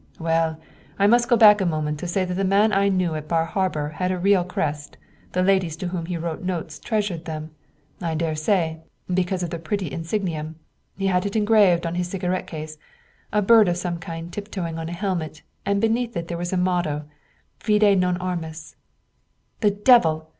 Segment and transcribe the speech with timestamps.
[0.17, 0.59] "Well,
[0.97, 3.45] I must go back a moment to say that the man I knew at Bar
[3.45, 4.97] Harbor had a real crest
[5.33, 7.51] the ladies to whom he wrote notes treasured them,
[8.01, 8.79] I dare say,
[9.13, 10.55] because of the pretty insignium.
[10.97, 12.79] He had it engraved on his cigarette case,
[13.31, 17.05] a bird of some kind tiptoeing on a helmet, and beneath there was a motto,
[17.59, 18.75] Fide non armis."
[19.59, 20.29] "The devil!"